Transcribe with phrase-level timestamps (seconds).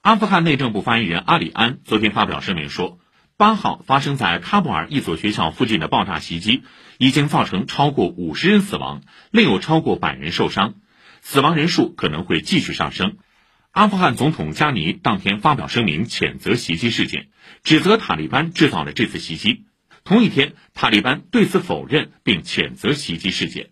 [0.00, 3.00] 阿富汗内政部发言人阿里安昨天发表声明说
[3.36, 6.62] 八号发生在喀布尔一所学校附近的爆炸袭击
[6.98, 10.74] 已经造成超过五十人死亡另有超过百人受伤
[11.20, 13.18] 死亡人数可能会继续上升。
[13.72, 17.28] 阿富汗总统加尼当天发表声明谴责袭击事件
[17.64, 19.64] 指责塔利班制造了这次袭击。
[20.04, 23.70] 同一天塔利班对此否认并谴责袭击事件。